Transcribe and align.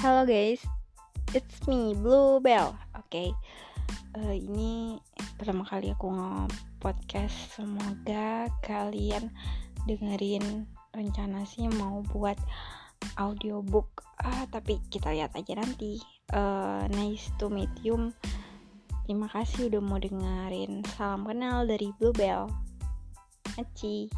Halo 0.00 0.24
guys, 0.24 0.64
it's 1.36 1.60
me 1.68 1.92
Bluebell. 1.92 2.72
Oke, 2.96 3.04
okay. 3.04 3.28
uh, 4.16 4.32
ini 4.32 4.96
pertama 5.36 5.60
kali 5.68 5.92
aku 5.92 6.08
nge-podcast. 6.08 7.60
Semoga 7.60 8.48
kalian 8.64 9.28
dengerin 9.84 10.64
rencana 10.96 11.44
sih 11.44 11.68
mau 11.76 12.00
buat 12.16 12.40
audiobook. 13.20 14.00
Ah, 14.24 14.48
tapi 14.48 14.80
kita 14.88 15.12
lihat 15.12 15.36
aja 15.36 15.60
nanti. 15.60 16.00
Uh, 16.32 16.88
nice 16.96 17.28
to 17.36 17.52
meet 17.52 17.68
you. 17.84 18.08
Terima 19.04 19.28
kasih 19.28 19.68
udah 19.68 19.84
mau 19.84 20.00
dengerin. 20.00 20.80
Salam 20.96 21.28
kenal 21.28 21.68
dari 21.68 21.92
Bluebell. 22.00 22.48
Aci. 23.60 24.08